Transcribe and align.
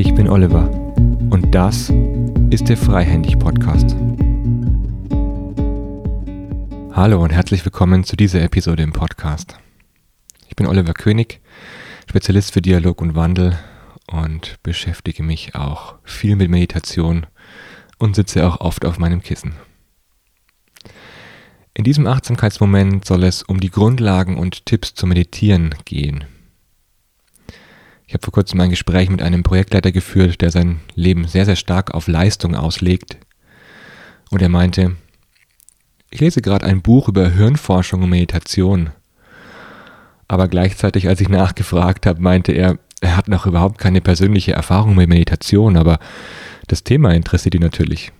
Ich 0.00 0.14
bin 0.14 0.30
Oliver 0.30 0.70
und 1.28 1.54
das 1.54 1.92
ist 2.48 2.70
der 2.70 2.78
Freihändig 2.78 3.38
Podcast. 3.38 3.94
Hallo 6.94 7.22
und 7.22 7.28
herzlich 7.28 7.62
willkommen 7.66 8.04
zu 8.04 8.16
dieser 8.16 8.40
Episode 8.40 8.82
im 8.82 8.94
Podcast. 8.94 9.58
Ich 10.48 10.56
bin 10.56 10.66
Oliver 10.66 10.94
König, 10.94 11.42
Spezialist 12.08 12.54
für 12.54 12.62
Dialog 12.62 13.02
und 13.02 13.14
Wandel 13.14 13.58
und 14.06 14.58
beschäftige 14.62 15.22
mich 15.22 15.54
auch 15.54 15.96
viel 16.02 16.34
mit 16.34 16.48
Meditation 16.48 17.26
und 17.98 18.16
sitze 18.16 18.48
auch 18.48 18.62
oft 18.62 18.86
auf 18.86 18.98
meinem 18.98 19.20
Kissen. 19.20 19.52
In 21.74 21.84
diesem 21.84 22.06
Achtsamkeitsmoment 22.06 23.04
soll 23.04 23.22
es 23.22 23.42
um 23.42 23.60
die 23.60 23.70
Grundlagen 23.70 24.38
und 24.38 24.64
Tipps 24.64 24.94
zum 24.94 25.10
Meditieren 25.10 25.74
gehen. 25.84 26.24
Ich 28.10 28.14
habe 28.14 28.24
vor 28.24 28.32
kurzem 28.32 28.60
ein 28.60 28.70
Gespräch 28.70 29.08
mit 29.08 29.22
einem 29.22 29.44
Projektleiter 29.44 29.92
geführt, 29.92 30.40
der 30.40 30.50
sein 30.50 30.80
Leben 30.96 31.28
sehr, 31.28 31.44
sehr 31.44 31.54
stark 31.54 31.94
auf 31.94 32.08
Leistung 32.08 32.56
auslegt. 32.56 33.16
Und 34.30 34.42
er 34.42 34.48
meinte, 34.48 34.96
ich 36.10 36.18
lese 36.18 36.42
gerade 36.42 36.66
ein 36.66 36.82
Buch 36.82 37.06
über 37.06 37.30
Hirnforschung 37.30 38.02
und 38.02 38.10
Meditation. 38.10 38.90
Aber 40.26 40.48
gleichzeitig, 40.48 41.06
als 41.06 41.20
ich 41.20 41.28
nachgefragt 41.28 42.04
habe, 42.04 42.20
meinte 42.20 42.50
er, 42.50 42.80
er 43.00 43.16
hat 43.16 43.28
noch 43.28 43.46
überhaupt 43.46 43.78
keine 43.78 44.00
persönliche 44.00 44.54
Erfahrung 44.54 44.96
mit 44.96 45.08
Meditation, 45.08 45.76
aber 45.76 46.00
das 46.66 46.82
Thema 46.82 47.14
interessiert 47.14 47.54
ihn 47.54 47.62
natürlich. 47.62 48.10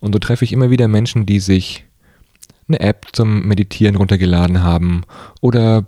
Und 0.00 0.12
so 0.12 0.18
treffe 0.18 0.44
ich 0.44 0.52
immer 0.52 0.68
wieder 0.68 0.88
Menschen, 0.88 1.24
die 1.24 1.40
sich 1.40 1.85
eine 2.68 2.80
App 2.80 3.06
zum 3.12 3.46
Meditieren 3.46 3.96
runtergeladen 3.96 4.62
haben 4.62 5.02
oder 5.40 5.86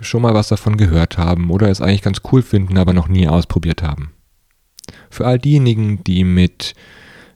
schon 0.00 0.22
mal 0.22 0.34
was 0.34 0.48
davon 0.48 0.76
gehört 0.76 1.16
haben 1.18 1.50
oder 1.50 1.68
es 1.68 1.80
eigentlich 1.80 2.02
ganz 2.02 2.20
cool 2.30 2.42
finden, 2.42 2.76
aber 2.78 2.92
noch 2.92 3.08
nie 3.08 3.28
ausprobiert 3.28 3.82
haben. 3.82 4.12
Für 5.10 5.26
all 5.26 5.38
diejenigen, 5.38 6.04
die 6.04 6.24
mit 6.24 6.74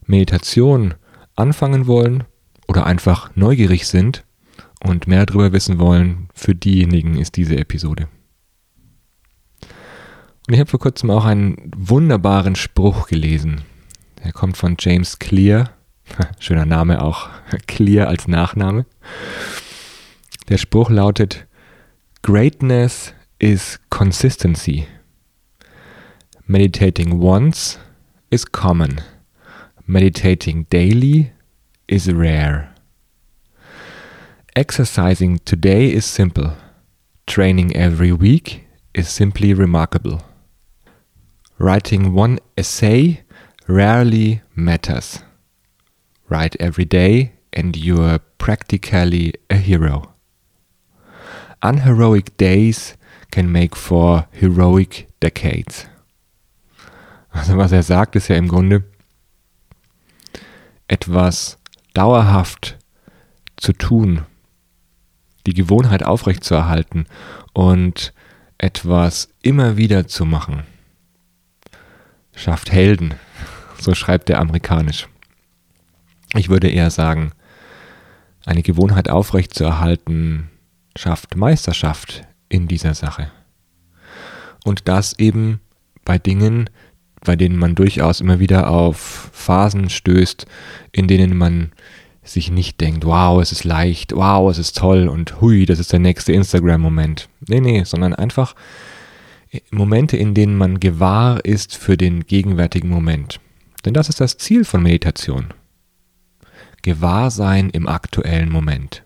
Meditation 0.07 0.95
anfangen 1.37 1.87
wollen 1.87 2.25
oder 2.69 2.87
einfach 2.87 3.31
neugierig 3.35 3.87
sind 3.87 4.25
und 4.83 5.07
mehr 5.07 5.27
darüber 5.27 5.53
wissen 5.53 5.79
wollen, 5.79 6.29
für 6.35 6.55
diejenigen 6.55 7.17
ist 7.17 7.37
diese 7.37 7.57
Episode. 7.57 8.09
Und 10.47 10.55
ich 10.55 10.61
habe 10.61 10.71
vor 10.71 10.81
kurzem 10.81 11.11
auch 11.11 11.25
einen 11.25 11.73
wunderbaren 11.77 12.57
Spruch 12.57 13.09
gelesen. 13.09 13.63
Der 14.23 14.33
kommt 14.33 14.57
von 14.57 14.77
James 14.79 15.19
Clear 15.19 15.76
Schöner 16.39 16.67
Name 16.67 17.03
auch. 17.03 17.29
Clear 17.67 18.09
als 18.09 18.29
Nachname. 18.29 18.87
Der 20.49 20.59
Spruch 20.59 20.91
lautet, 20.91 21.47
Greatness 22.23 23.13
is 23.39 23.79
consistency. 23.91 24.87
Meditating 26.47 27.21
once 27.21 27.79
is 28.31 28.45
common. 28.45 29.01
Meditating 29.87 30.67
daily 30.71 31.33
is 31.89 32.09
rare. 32.13 32.69
Exercising 34.55 35.41
today 35.45 35.91
is 35.93 36.05
simple. 36.05 36.57
Training 37.27 37.77
every 37.77 38.13
week 38.13 38.67
is 38.95 39.09
simply 39.09 39.53
remarkable. 39.53 40.23
Writing 41.59 42.15
one 42.15 42.39
essay 42.57 43.23
rarely 43.69 44.43
matters. 44.55 45.21
Write 46.29 46.57
every 46.61 46.85
day 46.85 47.33
and 47.53 47.77
you're 47.77 48.19
practically 48.39 49.35
a 49.49 49.57
hero. 49.57 50.13
Unheroic 51.63 52.37
days 52.37 52.97
can 53.31 53.51
make 53.51 53.77
for 53.77 54.27
heroic 54.33 55.09
decades. 55.21 55.87
Also 57.31 57.57
was 57.57 57.73
er 57.73 57.83
sagt, 57.83 58.17
ist 58.17 58.29
ja 58.29 58.37
im 58.37 58.49
Grunde 58.49 58.85
etwas 60.89 61.59
dauerhaft 61.95 62.77
zu 63.57 63.73
tun, 63.73 64.23
die 65.47 65.55
Gewohnheit 65.55 66.05
aufrechtzuerhalten 66.05 67.07
und 67.53 68.13
etwas 68.59 69.29
immer 69.43 69.77
wieder 69.77 70.07
zu 70.07 70.25
machen. 70.25 70.63
Schafft 72.35 72.73
Helden, 72.73 73.15
so 73.79 73.95
schreibt 73.95 74.31
er 74.31 74.41
amerikanisch. 74.41 75.09
Ich 76.37 76.49
würde 76.49 76.69
eher 76.69 76.91
sagen, 76.91 77.33
eine 78.45 78.63
Gewohnheit 78.63 79.11
aufrechtzuerhalten 79.11 80.51
schafft 80.97 81.37
Meisterschaft 81.37 82.23
in 82.49 82.69
dieser 82.69 82.95
Sache. 82.95 83.31
Und 84.65 84.89
das 84.89 85.19
eben 85.19 85.61
bei 86.05 86.19
Dingen, 86.19 86.71
bei 87.25 87.37
denen 87.37 87.59
man 87.59 87.75
durchaus 87.75 88.21
immer 88.21 88.39
wieder 88.39 88.71
auf 88.71 89.31
Phasen 89.33 89.91
stößt, 89.91 90.47
in 90.93 91.09
denen 91.09 91.37
man 91.37 91.73
sich 92.23 92.51
nicht 92.51 92.81
denkt, 92.81 93.05
wow, 93.05 93.41
es 93.41 93.53
ist 93.53 93.65
leicht, 93.65 94.15
wow, 94.15 94.51
es 94.51 94.59
ist 94.59 94.77
toll 94.77 95.09
und 95.09 95.41
hui, 95.41 95.67
das 95.67 95.79
ist 95.79 95.93
der 95.93 96.01
nächste 96.01 96.33
Instagram-Moment. 96.33 97.29
Nee, 97.49 97.61
nee, 97.61 97.85
sondern 97.85 98.15
einfach 98.15 98.55
Momente, 99.71 100.17
in 100.17 100.35
denen 100.35 100.57
man 100.57 100.81
gewahr 100.81 101.45
ist 101.45 101.77
für 101.77 101.97
den 101.97 102.27
gegenwärtigen 102.27 102.89
Moment. 102.89 103.41
Denn 103.85 103.95
das 103.95 104.09
ist 104.09 104.21
das 104.21 104.39
Ziel 104.39 104.65
von 104.65 104.83
Meditation. 104.83 105.47
Gewahrsein 106.87 107.71
im 107.71 107.89
aktuellen 107.89 108.49
Moment. 108.49 109.03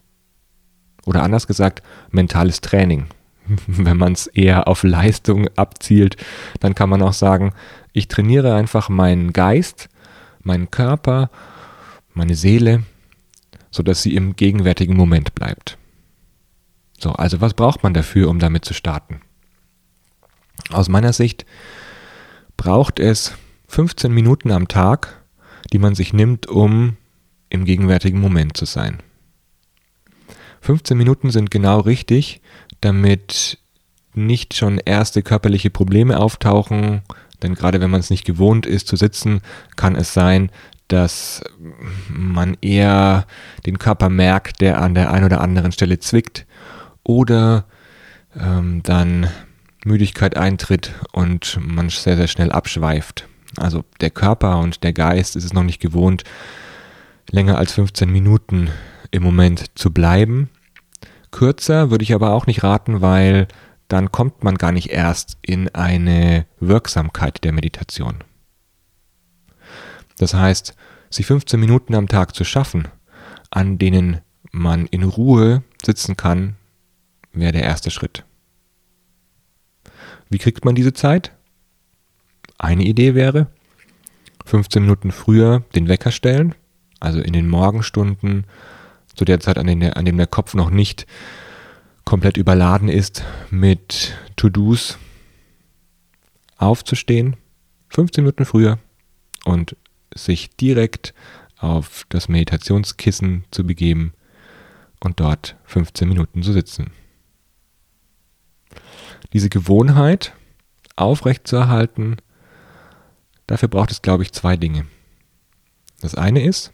Oder 1.07 1.23
anders 1.23 1.47
gesagt, 1.47 1.83
mentales 2.11 2.61
Training. 2.61 3.07
Wenn 3.67 3.97
man 3.97 4.13
es 4.13 4.27
eher 4.27 4.69
auf 4.69 4.83
Leistung 4.83 5.49
abzielt, 5.57 6.19
dann 6.61 6.75
kann 6.75 6.91
man 6.91 7.01
auch 7.01 7.15
sagen, 7.15 7.55
ich 7.95 8.07
trainiere 8.07 8.55
einfach 8.55 8.91
meinen 8.91 9.33
Geist, 9.33 9.89
meinen 10.43 10.71
Körper, 10.71 11.31
meine 12.13 12.35
Seele, 12.35 12.83
sodass 13.71 14.03
sie 14.03 14.15
im 14.15 14.37
gegenwärtigen 14.37 14.95
Moment 14.95 15.35
bleibt. 15.35 15.79
So, 16.99 17.13
also 17.13 17.41
was 17.41 17.55
braucht 17.55 17.83
man 17.83 17.95
dafür, 17.95 18.29
um 18.29 18.41
damit 18.41 18.67
zu 18.67 18.75
starten? 18.75 19.23
Aus 20.71 20.91
meiner 20.91 21.15
Sicht 21.15 21.47
braucht 22.59 23.01
es 23.01 23.33
15 23.69 24.13
Minuten 24.13 24.51
am 24.51 24.69
Tag, 24.69 25.25
die 25.73 25.79
man 25.79 25.95
sich 25.95 26.13
nimmt, 26.13 26.47
um 26.47 26.99
im 27.51 27.65
gegenwärtigen 27.65 28.21
Moment 28.21 28.57
zu 28.57 28.65
sein. 28.65 28.99
15 30.63 30.97
Minuten 30.97 31.31
sind 31.31 31.51
genau 31.51 31.81
richtig, 31.81 32.41
damit 32.81 33.59
nicht 34.15 34.55
schon 34.55 34.79
erste 34.79 35.23
körperliche 35.23 35.71
Probleme 35.71 36.19
auftauchen, 36.19 37.03
denn 37.43 37.55
gerade 37.55 37.81
wenn 37.81 37.91
man 37.91 38.01
es 38.01 38.11
nicht 38.11 38.25
gewohnt 38.25 38.67
ist 38.67 38.87
zu 38.87 38.97
sitzen, 38.97 39.41
kann 39.77 39.97
es 39.97 40.13
sein, 40.13 40.51
dass 40.89 41.43
man 42.09 42.57
eher 42.61 43.27
den 43.65 43.79
Körper 43.79 44.09
merkt, 44.09 44.61
der 44.61 44.81
an 44.81 44.95
der 44.95 45.13
einen 45.13 45.25
oder 45.25 45.41
anderen 45.41 45.73
Stelle 45.73 46.01
zwickt 46.01 46.47
oder 47.05 47.65
ähm, 48.39 48.83
dann 48.83 49.29
Müdigkeit 49.85 50.37
eintritt 50.37 50.93
und 51.13 51.59
man 51.63 51.89
sehr, 51.89 52.17
sehr 52.17 52.29
schnell 52.29 52.53
abschweift. 52.53 53.29
Also 53.57 53.85
der 54.01 54.11
Körper 54.11 54.59
und 54.59 54.85
der 54.85 54.93
Geist 54.93 55.37
ist 55.37 55.45
es 55.45 55.53
noch 55.53 55.63
nicht 55.63 55.81
gewohnt, 55.81 56.25
länger 57.31 57.59
als 57.59 57.73
15 57.73 58.11
Minuten 58.11 58.71
im 59.11 59.23
Moment 59.23 59.79
zu 59.79 59.93
bleiben. 59.93 60.51
Kürzer 61.31 61.91
würde 61.91 62.03
ich 62.03 62.15
aber 62.15 62.33
auch 62.33 62.47
nicht 62.47 62.63
raten, 62.63 63.01
weil 63.01 63.49
dann 63.89 64.13
kommt 64.13 64.45
man 64.45 64.57
gar 64.57 64.73
nicht 64.73 64.91
erst 64.91 65.37
in 65.43 65.69
eine 65.75 66.47
Wirksamkeit 66.61 67.43
der 67.45 67.53
Meditation. 67.53 68.17
Das 70.17 70.35
heißt, 70.35 70.75
sich 71.11 71.27
15 71.27 71.59
Minuten 71.59 71.95
am 71.95 72.07
Tag 72.07 72.35
zu 72.35 72.45
schaffen, 72.45 72.89
an 73.51 73.79
denen 73.79 74.21
man 74.53 74.87
in 74.87 75.03
Ruhe 75.03 75.63
sitzen 75.85 76.17
kann, 76.17 76.57
wäre 77.33 77.53
der 77.53 77.63
erste 77.63 77.91
Schritt. 77.91 78.25
Wie 80.29 80.39
kriegt 80.39 80.65
man 80.65 80.75
diese 80.75 80.93
Zeit? 80.93 81.33
Eine 82.59 82.85
Idee 82.85 83.15
wäre, 83.15 83.49
15 84.45 84.83
Minuten 84.83 85.11
früher 85.11 85.65
den 85.75 85.89
Wecker 85.89 86.13
stellen, 86.13 86.55
also 87.01 87.21
in 87.21 87.33
den 87.33 87.49
Morgenstunden, 87.49 88.45
zu 89.17 89.25
der 89.25 89.41
Zeit, 89.41 89.59
an, 89.59 89.67
den, 89.67 89.83
an 89.83 90.05
dem 90.05 90.17
der 90.17 90.27
Kopf 90.27 90.55
noch 90.55 90.71
nicht 90.71 91.07
komplett 92.05 92.37
überladen 92.37 92.89
ist 92.89 93.25
mit 93.51 94.15
To-Dos, 94.37 94.99
aufzustehen, 96.57 97.37
15 97.89 98.25
Minuten 98.25 98.45
früher 98.45 98.79
und 99.45 99.77
sich 100.15 100.51
direkt 100.57 101.15
auf 101.59 102.05
das 102.09 102.29
Meditationskissen 102.29 103.45
zu 103.51 103.67
begeben 103.67 104.13
und 105.01 105.21
dort 105.21 105.57
15 105.65 106.09
Minuten 106.09 106.43
zu 106.43 106.53
sitzen. 106.53 106.91
Diese 109.33 109.49
Gewohnheit 109.49 110.35
aufrechtzuerhalten, 110.97 112.17
dafür 113.47 113.69
braucht 113.69 113.91
es, 113.91 114.03
glaube 114.03 114.23
ich, 114.23 114.33
zwei 114.33 114.57
Dinge. 114.57 114.87
Das 116.01 116.15
eine 116.15 116.43
ist, 116.43 116.73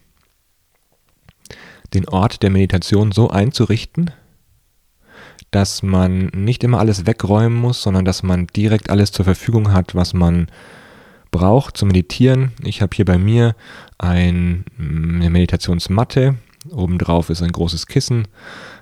den 1.97 2.09
Ort 2.09 2.43
der 2.43 2.51
Meditation 2.51 3.11
so 3.11 3.31
einzurichten, 3.31 4.11
dass 5.51 5.83
man 5.83 6.27
nicht 6.35 6.63
immer 6.63 6.79
alles 6.79 7.07
wegräumen 7.07 7.59
muss, 7.59 7.83
sondern 7.83 8.05
dass 8.05 8.23
man 8.23 8.47
direkt 8.49 8.91
alles 8.91 9.13
zur 9.13 9.25
Verfügung 9.25 9.73
hat, 9.73 9.95
was 9.95 10.13
man 10.13 10.49
braucht 11.31 11.77
zum 11.77 11.89
Meditieren. 11.89 12.53
Ich 12.63 12.83
habe 12.83 12.95
hier 12.95 13.05
bei 13.05 13.19
mir 13.19 13.57
ein, 13.99 14.65
eine 14.79 15.31
Meditationsmatte. 15.31 16.37
Obendrauf 16.71 17.31
ist 17.31 17.43
ein 17.43 17.53
großes 17.53 17.87
Kissen. 17.87 18.29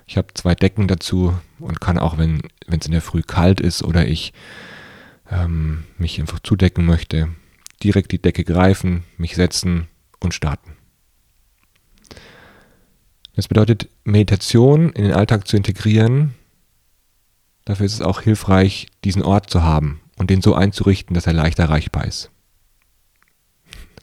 Ich 0.07 0.17
habe 0.17 0.27
zwei 0.33 0.55
Decken 0.55 0.87
dazu 0.87 1.33
und 1.59 1.79
kann 1.79 1.97
auch, 1.97 2.17
wenn 2.17 2.41
es 2.67 2.85
in 2.85 2.91
der 2.91 3.01
Früh 3.01 3.21
kalt 3.21 3.61
ist 3.61 3.83
oder 3.83 4.07
ich 4.07 4.33
ähm, 5.31 5.83
mich 5.97 6.19
einfach 6.19 6.39
zudecken 6.39 6.85
möchte, 6.85 7.29
direkt 7.83 8.11
die 8.11 8.21
Decke 8.21 8.43
greifen, 8.43 9.03
mich 9.17 9.35
setzen 9.35 9.87
und 10.19 10.33
starten. 10.33 10.74
Das 13.35 13.47
bedeutet, 13.47 13.89
Meditation 14.03 14.91
in 14.91 15.03
den 15.03 15.13
Alltag 15.13 15.47
zu 15.47 15.57
integrieren. 15.57 16.35
Dafür 17.65 17.85
ist 17.85 17.93
es 17.93 18.01
auch 18.01 18.21
hilfreich, 18.21 18.87
diesen 19.03 19.23
Ort 19.23 19.49
zu 19.49 19.63
haben 19.63 20.01
und 20.17 20.29
den 20.29 20.41
so 20.41 20.53
einzurichten, 20.53 21.13
dass 21.13 21.27
er 21.27 21.33
leicht 21.33 21.59
erreichbar 21.59 22.05
ist. 22.05 22.31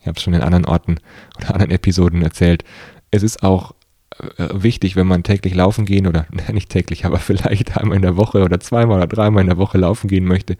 Ich 0.01 0.07
habe 0.07 0.17
es 0.17 0.23
schon 0.23 0.35
in 0.35 0.43
anderen 0.43 0.65
Orten 0.65 0.97
oder 1.39 1.55
anderen 1.55 1.71
Episoden 1.71 2.23
erzählt. 2.23 2.65
Es 3.11 3.23
ist 3.23 3.43
auch 3.43 3.75
äh, 4.19 4.49
wichtig, 4.53 4.97
wenn 4.97 5.07
man 5.07 5.23
täglich 5.23 5.55
laufen 5.55 5.87
gehen 5.87 6.07
oder 6.07 6.27
nicht 6.53 6.69
täglich, 6.69 7.05
aber 7.05 7.19
vielleicht 7.19 7.77
einmal 7.77 7.97
in 7.97 8.03
der 8.03 8.17
Woche 8.17 8.43
oder 8.43 8.61
zweimal 8.61 8.99
oder 8.99 9.07
dreimal 9.07 9.43
in 9.43 9.49
der 9.49 9.59
Woche 9.59 9.79
laufen 9.79 10.09
gehen 10.09 10.25
möchte, 10.25 10.57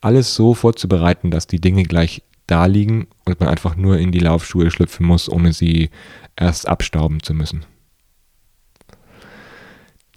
alles 0.00 0.34
so 0.34 0.54
vorzubereiten, 0.54 1.30
dass 1.30 1.46
die 1.46 1.60
Dinge 1.60 1.84
gleich 1.84 2.22
da 2.46 2.66
liegen 2.66 3.06
und 3.24 3.40
man 3.40 3.48
einfach 3.48 3.76
nur 3.76 3.98
in 3.98 4.12
die 4.12 4.18
Laufschuhe 4.18 4.70
schlüpfen 4.70 5.06
muss, 5.06 5.28
ohne 5.28 5.52
sie 5.52 5.90
erst 6.36 6.68
abstauben 6.68 7.22
zu 7.22 7.34
müssen. 7.34 7.64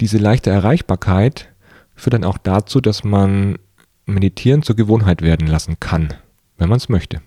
Diese 0.00 0.18
leichte 0.18 0.50
Erreichbarkeit 0.50 1.48
führt 1.94 2.14
dann 2.14 2.24
auch 2.24 2.38
dazu, 2.38 2.80
dass 2.80 3.04
man 3.04 3.58
Meditieren 4.04 4.62
zur 4.62 4.76
Gewohnheit 4.76 5.22
werden 5.22 5.46
lassen 5.46 5.80
kann, 5.80 6.14
wenn 6.58 6.68
man 6.68 6.76
es 6.76 6.88
möchte. 6.88 7.22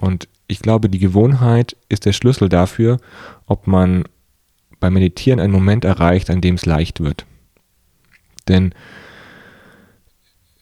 Und 0.00 0.28
ich 0.46 0.60
glaube, 0.60 0.88
die 0.88 0.98
Gewohnheit 0.98 1.76
ist 1.88 2.06
der 2.06 2.12
Schlüssel 2.12 2.48
dafür, 2.48 2.98
ob 3.46 3.66
man 3.66 4.04
beim 4.80 4.94
Meditieren 4.94 5.40
einen 5.40 5.52
Moment 5.52 5.84
erreicht, 5.84 6.30
an 6.30 6.40
dem 6.40 6.56
es 6.56 6.66
leicht 6.66 7.00
wird. 7.00 7.26
Denn 8.48 8.74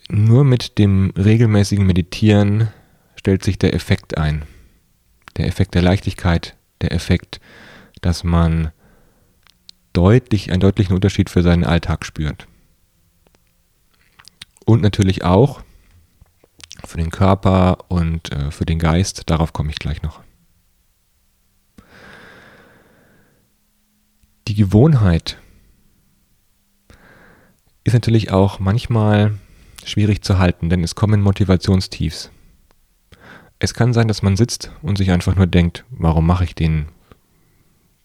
nur 0.08 0.44
mit 0.44 0.78
dem 0.78 1.12
regelmäßigen 1.16 1.86
Meditieren 1.86 2.68
stellt 3.16 3.44
sich 3.44 3.58
der 3.58 3.74
Effekt 3.74 4.18
ein. 4.18 4.42
Der 5.36 5.46
Effekt 5.46 5.74
der 5.74 5.82
Leichtigkeit, 5.82 6.56
der 6.80 6.92
Effekt, 6.92 7.40
dass 8.00 8.24
man 8.24 8.72
deutlich, 9.92 10.50
einen 10.50 10.60
deutlichen 10.60 10.94
Unterschied 10.94 11.30
für 11.30 11.42
seinen 11.42 11.64
Alltag 11.64 12.04
spürt. 12.04 12.46
Und 14.64 14.82
natürlich 14.82 15.24
auch 15.24 15.62
für 16.84 16.96
den 16.96 17.10
Körper 17.10 17.78
und 17.88 18.32
äh, 18.32 18.50
für 18.50 18.66
den 18.66 18.78
Geist, 18.78 19.28
darauf 19.30 19.52
komme 19.52 19.70
ich 19.70 19.78
gleich 19.78 20.02
noch. 20.02 20.20
Die 24.48 24.54
Gewohnheit 24.54 25.38
ist 27.84 27.92
natürlich 27.92 28.30
auch 28.30 28.58
manchmal 28.58 29.38
schwierig 29.84 30.22
zu 30.22 30.38
halten, 30.38 30.70
denn 30.70 30.82
es 30.82 30.94
kommen 30.94 31.22
Motivationstiefs. 31.22 32.30
Es 33.58 33.74
kann 33.74 33.92
sein, 33.92 34.08
dass 34.08 34.22
man 34.22 34.36
sitzt 34.36 34.72
und 34.82 34.96
sich 34.96 35.10
einfach 35.10 35.36
nur 35.36 35.46
denkt, 35.46 35.84
warum 35.90 36.26
mache 36.26 36.44
ich 36.44 36.54
den 36.54 36.86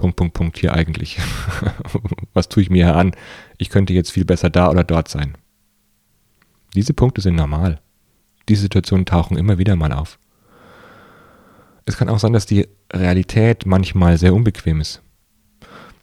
Punkt, 0.06 0.18
Punkt, 0.18 0.34
Punkt 0.34 0.58
hier 0.60 0.74
eigentlich? 0.74 1.18
Was 2.34 2.50
tue 2.50 2.64
ich 2.64 2.70
mir 2.70 2.96
an? 2.96 3.16
Ich 3.58 3.70
könnte 3.70 3.94
jetzt 3.94 4.12
viel 4.12 4.26
besser 4.26 4.50
da 4.50 4.70
oder 4.70 4.84
dort 4.84 5.08
sein. 5.08 5.38
Diese 6.76 6.94
Punkte 6.94 7.22
sind 7.22 7.36
normal. 7.36 7.82
Diese 8.48 8.64
Situationen 8.64 9.06
tauchen 9.06 9.38
immer 9.38 9.58
wieder 9.58 9.76
mal 9.76 9.92
auf. 9.92 10.20
Es 11.86 11.98
kann 11.98 12.10
auch 12.10 12.20
sein, 12.20 12.34
dass 12.34 12.46
die 12.46 12.68
Realität 12.92 13.66
manchmal 13.66 14.18
sehr 14.18 14.34
unbequem 14.34 14.82
ist. 14.82 15.02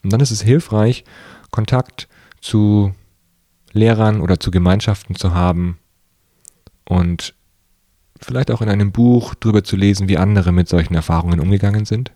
Und 0.02 0.12
dann 0.12 0.20
ist 0.20 0.30
es 0.30 0.42
hilfreich, 0.42 1.04
Kontakt 1.50 2.08
zu 2.40 2.94
Lehrern 3.72 4.20
oder 4.20 4.40
zu 4.40 4.50
Gemeinschaften 4.50 5.14
zu 5.14 5.34
haben 5.34 5.78
und 6.84 7.34
vielleicht 8.20 8.50
auch 8.50 8.62
in 8.62 8.68
einem 8.68 8.92
Buch 8.92 9.34
darüber 9.34 9.64
zu 9.64 9.76
lesen, 9.76 10.08
wie 10.08 10.18
andere 10.18 10.52
mit 10.52 10.68
solchen 10.68 10.94
Erfahrungen 10.94 11.40
umgegangen 11.40 11.84
sind. 11.84 12.12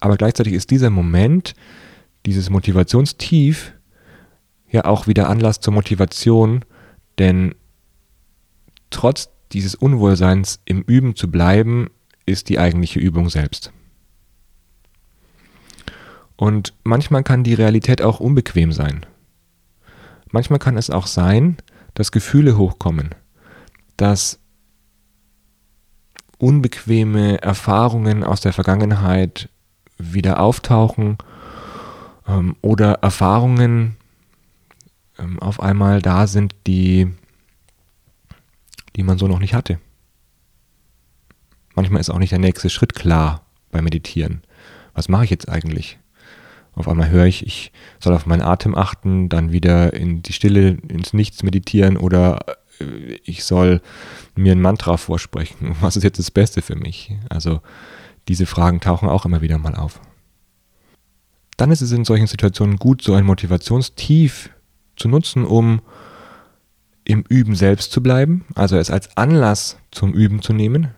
Aber 0.00 0.16
gleichzeitig 0.16 0.54
ist 0.54 0.70
dieser 0.70 0.90
Moment, 0.90 1.54
dieses 2.26 2.50
Motivationstief, 2.50 3.74
ja 4.70 4.84
auch 4.84 5.06
wieder 5.06 5.28
Anlass 5.28 5.60
zur 5.60 5.74
Motivation, 5.74 6.64
denn 7.18 7.54
trotz 8.90 9.30
dieses 9.52 9.74
Unwohlseins 9.74 10.60
im 10.64 10.82
Üben 10.82 11.16
zu 11.16 11.30
bleiben, 11.30 11.90
ist 12.26 12.48
die 12.48 12.58
eigentliche 12.58 13.00
Übung 13.00 13.28
selbst. 13.28 13.72
Und 16.36 16.72
manchmal 16.84 17.22
kann 17.22 17.44
die 17.44 17.54
Realität 17.54 18.00
auch 18.00 18.20
unbequem 18.20 18.72
sein. 18.72 19.04
Manchmal 20.30 20.58
kann 20.58 20.76
es 20.76 20.88
auch 20.88 21.06
sein, 21.06 21.56
dass 21.94 22.12
Gefühle 22.12 22.56
hochkommen, 22.56 23.10
dass 23.96 24.38
unbequeme 26.38 27.42
Erfahrungen 27.42 28.24
aus 28.24 28.40
der 28.40 28.52
Vergangenheit 28.52 29.50
wieder 30.00 30.40
auftauchen 30.40 31.18
ähm, 32.26 32.56
oder 32.62 32.94
Erfahrungen 33.02 33.96
ähm, 35.18 35.38
auf 35.38 35.60
einmal 35.60 36.00
da 36.02 36.26
sind, 36.26 36.54
die, 36.66 37.08
die 38.96 39.02
man 39.02 39.18
so 39.18 39.28
noch 39.28 39.38
nicht 39.38 39.54
hatte. 39.54 39.78
Manchmal 41.74 42.00
ist 42.00 42.10
auch 42.10 42.18
nicht 42.18 42.32
der 42.32 42.38
nächste 42.38 42.70
Schritt 42.70 42.94
klar 42.94 43.42
beim 43.70 43.84
Meditieren. 43.84 44.42
Was 44.94 45.08
mache 45.08 45.24
ich 45.24 45.30
jetzt 45.30 45.48
eigentlich? 45.48 45.98
Auf 46.74 46.88
einmal 46.88 47.10
höre 47.10 47.26
ich, 47.26 47.46
ich 47.46 47.72
soll 47.98 48.14
auf 48.14 48.26
meinen 48.26 48.42
Atem 48.42 48.74
achten, 48.74 49.28
dann 49.28 49.52
wieder 49.52 49.92
in 49.92 50.22
die 50.22 50.32
Stille, 50.32 50.78
ins 50.88 51.12
Nichts 51.12 51.42
meditieren 51.42 51.96
oder 51.96 52.40
äh, 52.80 53.18
ich 53.24 53.44
soll 53.44 53.80
mir 54.34 54.52
ein 54.52 54.62
Mantra 54.62 54.96
vorsprechen. 54.96 55.76
Was 55.80 55.96
ist 55.96 56.04
jetzt 56.04 56.18
das 56.18 56.30
Beste 56.30 56.62
für 56.62 56.76
mich? 56.76 57.12
Also 57.28 57.60
diese 58.28 58.46
Fragen 58.46 58.80
tauchen 58.80 59.08
auch 59.08 59.24
immer 59.24 59.40
wieder 59.40 59.58
mal 59.58 59.74
auf. 59.74 60.00
Dann 61.56 61.70
ist 61.70 61.82
es 61.82 61.92
in 61.92 62.04
solchen 62.04 62.26
Situationen 62.26 62.76
gut, 62.76 63.02
so 63.02 63.14
ein 63.14 63.24
Motivationstief 63.24 64.50
zu 64.96 65.08
nutzen, 65.08 65.44
um 65.44 65.82
im 67.04 67.24
Üben 67.28 67.54
selbst 67.54 67.92
zu 67.92 68.02
bleiben, 68.02 68.44
also 68.54 68.76
es 68.76 68.90
als 68.90 69.16
Anlass 69.16 69.78
zum 69.90 70.12
Üben 70.12 70.42
zu 70.42 70.52
nehmen 70.52 70.88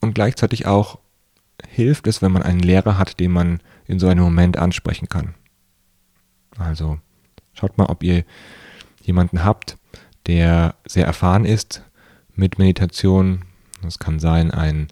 und 0.00 0.14
gleichzeitig 0.14 0.66
auch 0.66 0.98
hilft 1.66 2.06
es, 2.06 2.22
wenn 2.22 2.32
man 2.32 2.42
einen 2.42 2.60
Lehrer 2.60 2.98
hat, 2.98 3.18
den 3.18 3.32
man 3.32 3.60
in 3.86 3.98
so 3.98 4.06
einem 4.06 4.22
Moment 4.22 4.56
ansprechen 4.56 5.08
kann. 5.08 5.34
Also 6.56 6.98
schaut 7.52 7.78
mal, 7.78 7.86
ob 7.86 8.02
ihr 8.02 8.24
jemanden 9.02 9.44
habt, 9.44 9.76
der 10.26 10.74
sehr 10.86 11.06
erfahren 11.06 11.44
ist 11.44 11.82
mit 12.34 12.58
Meditation. 12.58 13.44
Das 13.82 13.98
kann 13.98 14.18
sein 14.20 14.50
ein 14.50 14.88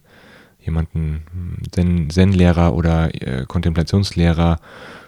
jemanden 0.67 1.23
Zen-Lehrer 1.71 2.75
oder 2.75 3.15
äh, 3.15 3.47
Kontemplationslehrer 3.47 4.61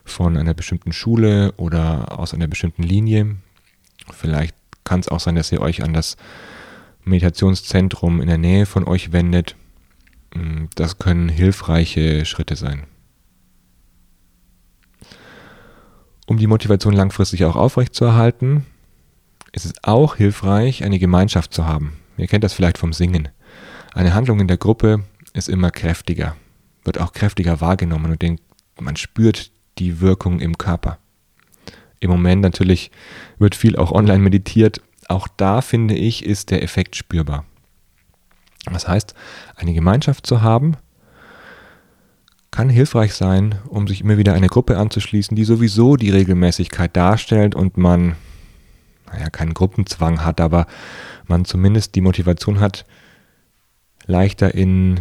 von 0.04 0.36
einer 0.36 0.54
bestimmten 0.54 0.92
Schule 0.92 1.52
oder 1.56 2.18
aus 2.18 2.32
einer 2.32 2.46
bestimmten 2.46 2.82
Linie. 2.82 3.36
Vielleicht 4.10 4.54
kann 4.84 5.00
es 5.00 5.08
auch 5.08 5.20
sein, 5.20 5.34
dass 5.34 5.52
ihr 5.52 5.60
euch 5.60 5.82
an 5.82 5.92
das 5.92 6.16
Meditationszentrum 7.04 8.20
in 8.20 8.28
der 8.28 8.38
Nähe 8.38 8.66
von 8.66 8.86
euch 8.86 9.12
wendet. 9.12 9.56
Hm, 10.34 10.68
das 10.74 10.98
können 10.98 11.28
hilfreiche 11.28 12.24
Schritte 12.24 12.56
sein. 12.56 12.84
Um 16.26 16.36
die 16.36 16.46
Motivation 16.46 16.92
langfristig 16.92 17.44
auch 17.44 17.56
aufrechtzuerhalten, 17.56 18.66
ist 19.52 19.64
es 19.64 19.72
auch 19.82 20.16
hilfreich, 20.16 20.84
eine 20.84 20.98
Gemeinschaft 20.98 21.54
zu 21.54 21.66
haben. 21.66 21.94
Ihr 22.18 22.26
kennt 22.26 22.44
das 22.44 22.52
vielleicht 22.52 22.76
vom 22.76 22.92
Singen. 22.92 23.28
Eine 23.94 24.12
Handlung 24.12 24.40
in 24.40 24.48
der 24.48 24.58
Gruppe 24.58 25.04
ist 25.38 25.48
immer 25.48 25.70
kräftiger, 25.70 26.36
wird 26.84 27.00
auch 27.00 27.12
kräftiger 27.12 27.60
wahrgenommen 27.60 28.12
und 28.12 28.22
denkt, 28.22 28.42
man 28.78 28.96
spürt 28.96 29.50
die 29.78 30.00
Wirkung 30.00 30.40
im 30.40 30.58
Körper. 30.58 30.98
Im 32.00 32.10
Moment 32.10 32.42
natürlich 32.42 32.90
wird 33.38 33.54
viel 33.54 33.76
auch 33.76 33.92
online 33.92 34.22
meditiert. 34.22 34.80
Auch 35.08 35.28
da 35.36 35.60
finde 35.60 35.94
ich, 35.94 36.24
ist 36.24 36.50
der 36.50 36.62
Effekt 36.62 36.96
spürbar. 36.96 37.44
Das 38.66 38.86
heißt, 38.86 39.14
eine 39.56 39.72
Gemeinschaft 39.72 40.26
zu 40.26 40.42
haben, 40.42 40.76
kann 42.50 42.68
hilfreich 42.68 43.14
sein, 43.14 43.56
um 43.68 43.86
sich 43.86 44.00
immer 44.00 44.18
wieder 44.18 44.34
eine 44.34 44.48
Gruppe 44.48 44.78
anzuschließen, 44.78 45.36
die 45.36 45.44
sowieso 45.44 45.96
die 45.96 46.10
Regelmäßigkeit 46.10 46.96
darstellt 46.96 47.54
und 47.54 47.76
man, 47.76 48.16
naja, 49.12 49.30
keinen 49.30 49.54
Gruppenzwang 49.54 50.24
hat, 50.24 50.40
aber 50.40 50.66
man 51.26 51.44
zumindest 51.44 51.94
die 51.94 52.00
Motivation 52.00 52.60
hat, 52.60 52.84
leichter 54.06 54.54
in 54.54 55.00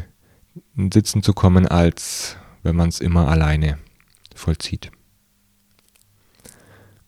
Sitzen 0.94 1.24
zu 1.24 1.34
kommen, 1.34 1.68
als 1.68 2.38
wenn 2.64 2.76
man 2.76 2.90
es 2.90 3.00
immer 3.00 3.28
alleine 3.28 3.78
vollzieht. 4.36 4.92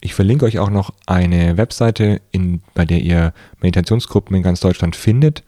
Ich 0.01 0.13
verlinke 0.13 0.45
euch 0.45 0.59
auch 0.59 0.69
noch 0.69 0.93
eine 1.07 1.57
Webseite, 1.57 2.21
in, 2.31 2.61
bei 2.73 2.85
der 2.85 3.01
ihr 3.01 3.33
Meditationsgruppen 3.59 4.35
in 4.35 4.43
ganz 4.43 4.61
Deutschland 4.61 4.95
findet 4.95 5.43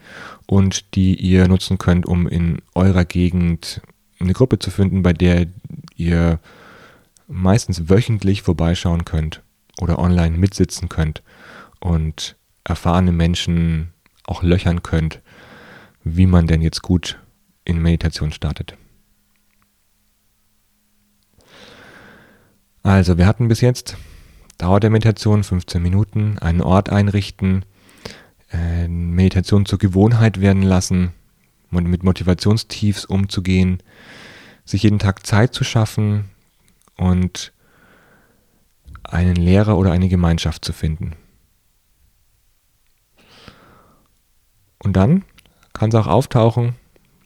und 0.46 0.96
die 0.96 1.16
ihr 1.16 1.48
nutzen 1.48 1.78
könnt, 1.78 2.06
um 2.06 2.28
in 2.28 2.62
eurer 2.76 3.06
Gegend 3.06 3.82
eine 4.20 4.34
Gruppe 4.34 4.60
zu 4.60 4.70
finden, 4.70 5.04
bei 5.04 5.14
der 5.14 5.48
ihr 5.96 6.40
meistens 7.28 7.90
wöchentlich 7.90 8.42
vorbeischauen 8.42 9.06
könnt 9.06 9.42
oder 9.80 10.00
online 10.00 10.38
mitsitzen 10.38 10.90
könnt 10.90 11.24
und 11.80 12.36
erfahrene 12.66 13.14
Menschen 13.14 13.94
auch 14.26 14.44
löchern 14.44 14.84
könnt, 14.84 15.22
wie 16.04 16.28
man 16.28 16.48
denn 16.48 16.62
jetzt 16.62 16.82
gut 16.82 17.21
in 17.72 17.82
Meditation 17.82 18.32
startet. 18.32 18.78
Also, 22.84 23.18
wir 23.18 23.26
hatten 23.26 23.48
bis 23.48 23.62
jetzt 23.62 23.98
Dauer 24.58 24.80
der 24.80 24.90
Meditation 24.90 25.44
15 25.44 25.82
Minuten, 25.82 26.38
einen 26.40 26.62
Ort 26.62 26.90
einrichten, 26.90 27.66
äh, 28.52 28.88
Meditation 28.88 29.66
zur 29.66 29.80
Gewohnheit 29.80 30.40
werden 30.42 30.62
lassen, 30.62 31.14
mit 31.72 32.04
Motivationstiefs 32.04 33.06
umzugehen, 33.06 33.82
sich 34.66 34.84
jeden 34.84 35.00
Tag 35.00 35.26
Zeit 35.26 35.54
zu 35.54 35.64
schaffen 35.64 36.26
und 36.98 37.54
einen 39.04 39.36
Lehrer 39.36 39.78
oder 39.78 39.92
eine 39.92 40.10
Gemeinschaft 40.10 40.66
zu 40.66 40.74
finden. 40.74 41.16
Und 44.80 44.94
dann 44.94 45.24
kann 45.74 45.90
es 45.90 45.96
auch 45.96 46.08
auftauchen, 46.08 46.76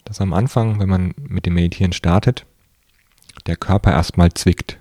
dass 0.06 0.20
am 0.20 0.32
Anfang, 0.32 0.78
wenn 0.78 0.88
man 0.88 1.14
mit 1.18 1.46
dem 1.46 1.54
Meditieren 1.54 1.92
startet, 1.92 2.46
der 3.46 3.56
Körper 3.56 3.90
erstmal 3.90 4.32
zwickt. 4.32 4.78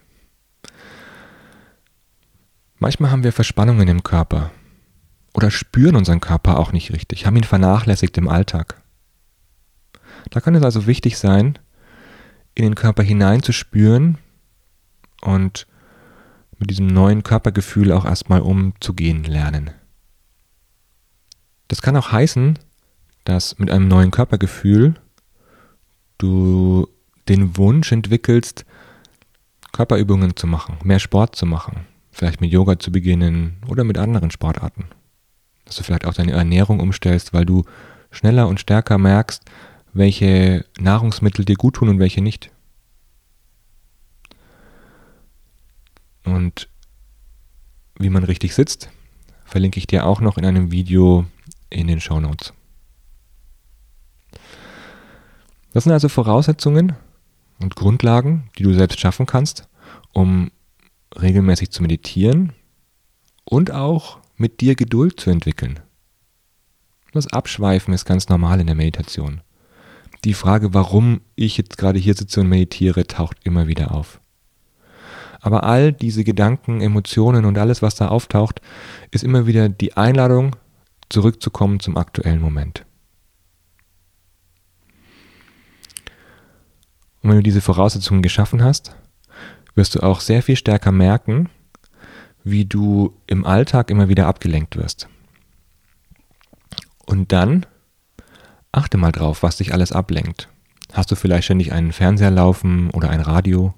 Manchmal 2.77 3.09
haben 3.09 3.23
wir 3.23 3.33
Verspannungen 3.33 3.87
im 3.87 4.03
Körper 4.03 4.51
oder 5.33 5.49
spüren 5.49 5.95
unseren 5.95 6.21
Körper 6.21 6.59
auch 6.59 6.71
nicht 6.71 6.93
richtig, 6.93 7.25
haben 7.25 7.35
ihn 7.35 7.43
vernachlässigt 7.43 8.17
im 8.19 8.29
Alltag. 8.29 8.81
Da 10.29 10.41
kann 10.41 10.53
es 10.53 10.63
also 10.63 10.85
wichtig 10.85 11.17
sein, 11.17 11.57
in 12.53 12.63
den 12.63 12.75
Körper 12.75 13.01
hineinzuspüren 13.01 14.19
und 15.21 15.65
mit 16.59 16.69
diesem 16.69 16.87
neuen 16.87 17.23
Körpergefühl 17.23 17.91
auch 17.91 18.05
erstmal 18.05 18.41
umzugehen 18.41 19.23
lernen. 19.23 19.71
Das 21.67 21.81
kann 21.81 21.97
auch 21.97 22.11
heißen, 22.11 22.59
dass 23.23 23.57
mit 23.57 23.71
einem 23.71 23.87
neuen 23.87 24.11
Körpergefühl 24.11 24.95
du 26.17 26.87
den 27.27 27.57
Wunsch 27.57 27.91
entwickelst, 27.91 28.65
Körperübungen 29.71 30.35
zu 30.35 30.47
machen, 30.47 30.77
mehr 30.83 30.99
Sport 30.99 31.35
zu 31.35 31.45
machen, 31.45 31.85
vielleicht 32.11 32.41
mit 32.41 32.51
Yoga 32.51 32.79
zu 32.79 32.91
beginnen 32.91 33.57
oder 33.67 33.83
mit 33.83 33.97
anderen 33.97 34.31
Sportarten. 34.31 34.85
Dass 35.65 35.75
du 35.75 35.83
vielleicht 35.83 36.05
auch 36.05 36.13
deine 36.13 36.33
Ernährung 36.33 36.79
umstellst, 36.79 37.33
weil 37.33 37.45
du 37.45 37.63
schneller 38.11 38.47
und 38.47 38.59
stärker 38.59 38.97
merkst, 38.97 39.43
welche 39.93 40.65
Nahrungsmittel 40.79 41.45
dir 41.45 41.55
gut 41.55 41.75
tun 41.75 41.89
und 41.89 41.99
welche 41.99 42.21
nicht. 42.21 42.51
Und 46.23 46.69
wie 47.97 48.09
man 48.09 48.23
richtig 48.23 48.55
sitzt, 48.55 48.89
verlinke 49.45 49.79
ich 49.79 49.87
dir 49.87 50.05
auch 50.05 50.21
noch 50.21 50.37
in 50.37 50.45
einem 50.45 50.71
Video 50.71 51.25
in 51.69 51.87
den 51.87 52.01
Show 52.01 52.19
Notes. 52.19 52.53
Das 55.75 55.83
sind 55.83 55.91
also 55.91 56.07
Voraussetzungen 56.07 56.93
und 57.59 57.75
Grundlagen, 57.75 58.49
die 58.57 58.63
du 58.63 58.73
selbst 58.73 58.97
schaffen 58.97 59.25
kannst, 59.25 59.67
um 60.13 60.49
regelmäßig 61.19 61.69
zu 61.69 61.81
meditieren 61.81 62.53
und 63.43 63.71
auch 63.71 64.19
mit 64.37 64.61
dir 64.61 64.75
Geduld 64.75 65.19
zu 65.19 65.31
entwickeln. 65.31 65.81
Das 67.11 67.27
Abschweifen 67.27 67.93
ist 67.93 68.05
ganz 68.05 68.29
normal 68.29 68.61
in 68.61 68.67
der 68.67 68.77
Meditation. 68.77 69.41
Die 70.23 70.33
Frage, 70.33 70.73
warum 70.73 71.19
ich 71.35 71.57
jetzt 71.57 71.77
gerade 71.77 71.99
hier 71.99 72.13
sitze 72.13 72.39
und 72.39 72.47
meditiere, 72.47 73.05
taucht 73.05 73.39
immer 73.43 73.67
wieder 73.67 73.93
auf. 73.93 74.21
Aber 75.41 75.65
all 75.65 75.91
diese 75.91 76.23
Gedanken, 76.23 76.79
Emotionen 76.79 77.43
und 77.43 77.57
alles, 77.57 77.81
was 77.81 77.95
da 77.95 78.07
auftaucht, 78.07 78.61
ist 79.11 79.25
immer 79.25 79.45
wieder 79.45 79.67
die 79.67 79.97
Einladung, 79.97 80.55
zurückzukommen 81.09 81.81
zum 81.81 81.97
aktuellen 81.97 82.39
Moment. 82.39 82.85
Und 87.25 87.31
wenn 87.31 87.37
du 87.37 87.43
diese 87.43 87.61
Voraussetzungen 87.61 88.21
geschaffen 88.21 88.63
hast, 88.63 88.95
wirst 89.73 89.95
du 89.95 90.01
auch 90.01 90.19
sehr 90.19 90.43
viel 90.43 90.55
stärker 90.55 90.91
merken, 90.91 91.49
wie 92.43 92.65
du 92.65 93.17
im 93.25 93.47
Alltag 93.47 93.89
immer 93.89 94.09
wieder 94.09 94.27
abgelenkt 94.27 94.77
wirst. 94.77 95.07
Und 97.07 97.31
dann 97.31 97.65
achte 98.71 98.97
mal 98.97 99.11
drauf, 99.11 99.41
was 99.41 99.57
dich 99.57 99.73
alles 99.73 99.91
ablenkt. 99.91 100.49
Hast 100.93 101.09
du 101.09 101.15
vielleicht 101.15 101.45
ständig 101.45 101.73
einen 101.73 101.93
Fernseher 101.93 102.29
laufen 102.29 102.91
oder 102.91 103.09
ein 103.09 103.21
Radio? 103.21 103.73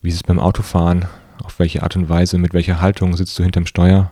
Wie 0.00 0.08
ist 0.08 0.16
es 0.16 0.24
beim 0.24 0.40
Autofahren? 0.40 1.04
Auf 1.44 1.60
welche 1.60 1.84
Art 1.84 1.94
und 1.94 2.08
Weise, 2.08 2.36
mit 2.36 2.52
welcher 2.52 2.80
Haltung 2.80 3.16
sitzt 3.16 3.38
du 3.38 3.44
hinterm 3.44 3.66
Steuer? 3.66 4.10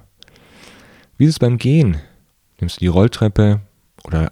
Wie 1.18 1.24
ist 1.24 1.30
es 1.30 1.38
beim 1.40 1.58
Gehen? 1.58 1.96
Nimmst 2.60 2.76
du 2.76 2.80
die 2.82 2.86
Rolltreppe 2.86 3.62
oder 4.04 4.30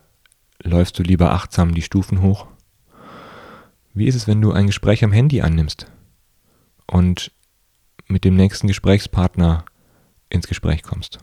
läufst 0.62 0.96
du 0.96 1.02
lieber 1.02 1.32
achtsam 1.32 1.74
die 1.74 1.82
Stufen 1.82 2.22
hoch? 2.22 2.46
Wie 3.98 4.06
ist 4.06 4.14
es, 4.14 4.26
wenn 4.26 4.40
du 4.40 4.52
ein 4.52 4.66
Gespräch 4.66 5.04
am 5.04 5.12
Handy 5.12 5.42
annimmst? 5.42 5.86
und 6.90 7.32
mit 8.08 8.24
dem 8.24 8.34
nächsten 8.34 8.66
Gesprächspartner 8.66 9.64
ins 10.30 10.48
Gespräch 10.48 10.82
kommst. 10.82 11.18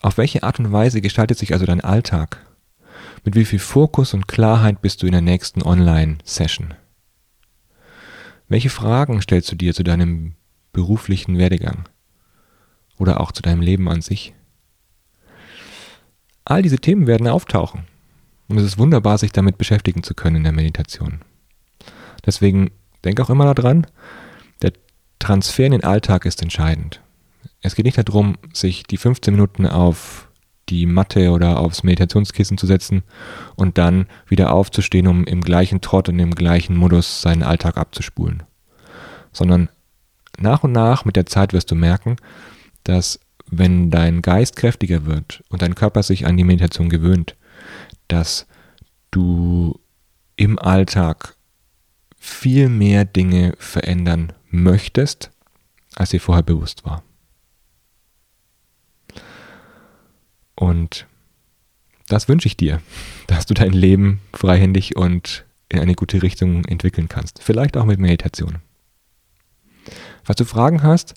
Auf 0.00 0.16
welche 0.16 0.44
Art 0.44 0.60
und 0.60 0.72
Weise 0.72 1.00
gestaltet 1.00 1.38
sich 1.38 1.52
also 1.52 1.66
dein 1.66 1.80
Alltag? 1.80 2.46
Mit 3.24 3.34
wie 3.34 3.44
viel 3.44 3.58
Fokus 3.58 4.14
und 4.14 4.28
Klarheit 4.28 4.80
bist 4.80 5.02
du 5.02 5.06
in 5.06 5.12
der 5.12 5.20
nächsten 5.20 5.62
Online-Session? 5.62 6.74
Welche 8.48 8.70
Fragen 8.70 9.20
stellst 9.20 9.50
du 9.50 9.56
dir 9.56 9.74
zu 9.74 9.82
deinem 9.82 10.34
beruflichen 10.72 11.36
Werdegang 11.36 11.88
oder 12.96 13.20
auch 13.20 13.32
zu 13.32 13.42
deinem 13.42 13.60
Leben 13.60 13.88
an 13.88 14.00
sich? 14.00 14.34
All 16.44 16.62
diese 16.62 16.78
Themen 16.78 17.06
werden 17.06 17.26
auftauchen 17.26 17.82
und 18.46 18.56
es 18.56 18.64
ist 18.64 18.78
wunderbar, 18.78 19.18
sich 19.18 19.32
damit 19.32 19.58
beschäftigen 19.58 20.04
zu 20.04 20.14
können 20.14 20.36
in 20.36 20.44
der 20.44 20.52
Meditation. 20.52 21.20
Deswegen 22.26 22.70
denk 23.04 23.20
auch 23.20 23.30
immer 23.30 23.54
daran, 23.54 23.86
Transfer 25.18 25.66
in 25.66 25.72
den 25.72 25.84
Alltag 25.84 26.24
ist 26.24 26.42
entscheidend. 26.42 27.00
Es 27.60 27.74
geht 27.74 27.84
nicht 27.84 27.98
darum, 27.98 28.36
sich 28.52 28.84
die 28.84 28.96
15 28.96 29.34
Minuten 29.34 29.66
auf 29.66 30.28
die 30.68 30.86
Matte 30.86 31.30
oder 31.30 31.58
aufs 31.58 31.82
Meditationskissen 31.82 32.58
zu 32.58 32.66
setzen 32.66 33.02
und 33.56 33.78
dann 33.78 34.06
wieder 34.26 34.52
aufzustehen, 34.52 35.06
um 35.06 35.24
im 35.24 35.40
gleichen 35.40 35.80
Trott 35.80 36.08
und 36.08 36.18
im 36.18 36.34
gleichen 36.34 36.76
Modus 36.76 37.22
seinen 37.22 37.42
Alltag 37.42 37.76
abzuspulen. 37.78 38.42
Sondern 39.32 39.70
nach 40.38 40.62
und 40.62 40.72
nach 40.72 41.04
mit 41.04 41.16
der 41.16 41.26
Zeit 41.26 41.52
wirst 41.52 41.70
du 41.70 41.74
merken, 41.74 42.16
dass 42.84 43.18
wenn 43.50 43.90
dein 43.90 44.20
Geist 44.22 44.56
kräftiger 44.56 45.06
wird 45.06 45.42
und 45.48 45.62
dein 45.62 45.74
Körper 45.74 46.02
sich 46.02 46.26
an 46.26 46.36
die 46.36 46.44
Meditation 46.44 46.90
gewöhnt, 46.90 47.34
dass 48.08 48.46
du 49.10 49.80
im 50.36 50.58
Alltag 50.58 51.34
viel 52.18 52.68
mehr 52.68 53.04
Dinge 53.04 53.54
verändern 53.58 54.32
möchtest, 54.50 55.30
als 55.94 56.10
dir 56.10 56.20
vorher 56.20 56.42
bewusst 56.42 56.84
war. 56.84 57.02
Und 60.54 61.06
das 62.08 62.28
wünsche 62.28 62.48
ich 62.48 62.56
dir, 62.56 62.82
dass 63.26 63.46
du 63.46 63.54
dein 63.54 63.72
Leben 63.72 64.20
freihändig 64.32 64.96
und 64.96 65.44
in 65.68 65.78
eine 65.80 65.94
gute 65.94 66.22
Richtung 66.22 66.64
entwickeln 66.64 67.08
kannst. 67.08 67.42
Vielleicht 67.42 67.76
auch 67.76 67.84
mit 67.84 68.00
Meditation. 68.00 68.56
Falls 70.24 70.38
du 70.38 70.44
Fragen 70.44 70.82
hast, 70.82 71.14